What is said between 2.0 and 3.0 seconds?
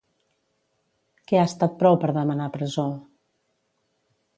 per demanar presó?